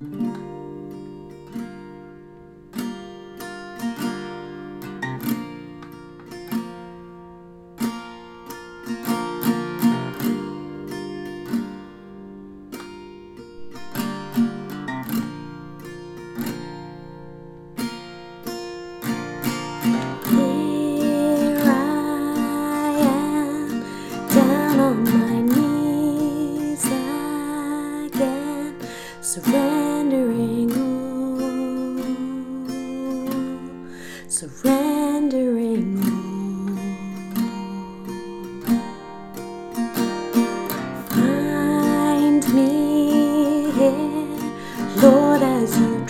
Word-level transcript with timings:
Mm-hmm. 0.00 0.27
surrendering. 34.28 36.02
Find 41.08 42.54
me 42.54 43.70
here, 43.72 45.02
Lord, 45.02 45.42
as 45.42 45.78
you 45.78 46.07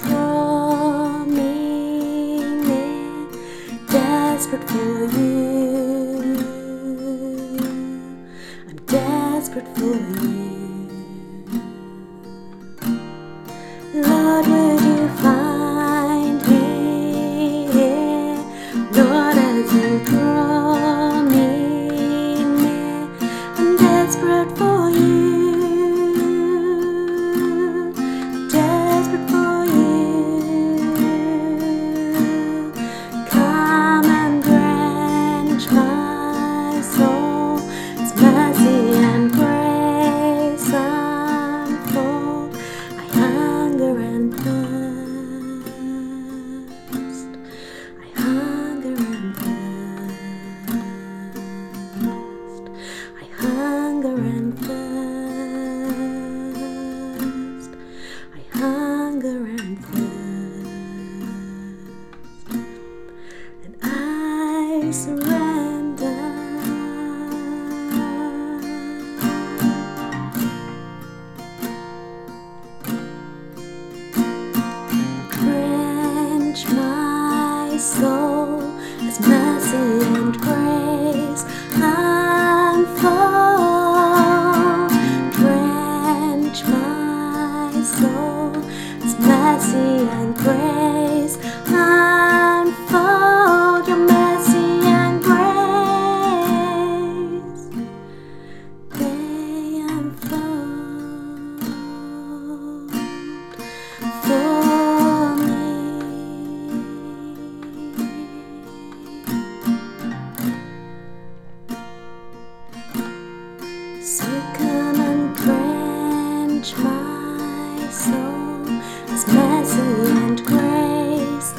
touch 116.69 116.79
my 116.83 117.89
soul 117.91 118.69
as 119.09 119.25
pleasant 119.25 120.45
grace 120.45 121.55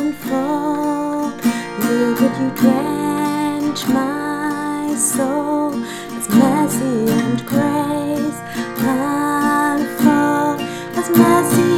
unfold. 0.00 0.52
Will 1.80 2.14
would 2.14 2.36
you 2.38 2.50
drench 2.56 3.86
my 3.88 4.94
soul 4.96 5.74
as 6.14 6.28
mercy 6.28 7.10
and 7.12 7.46
grace 7.46 8.40
unfold 8.78 10.60
as 10.96 11.10
mercy. 11.10 11.73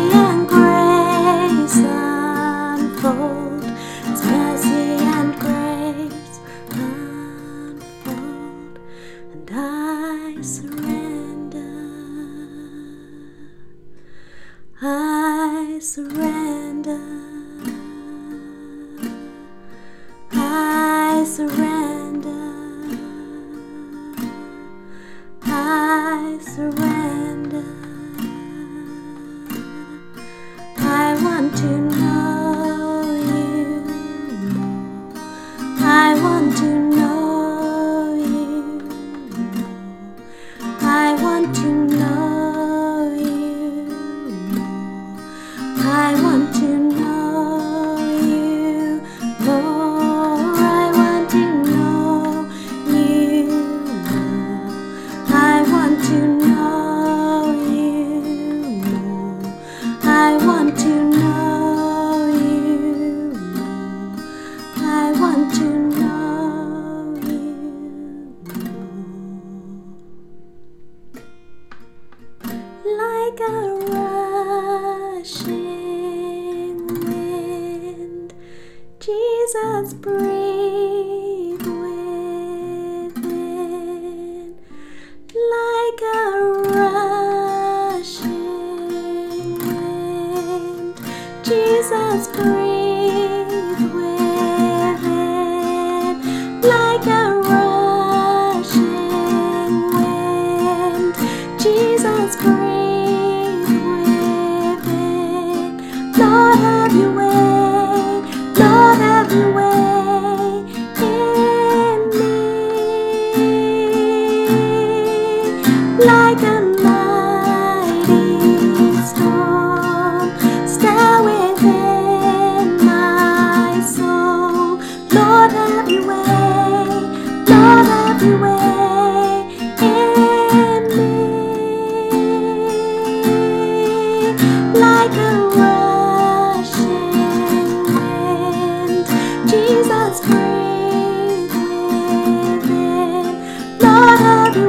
surrender. 15.96 16.45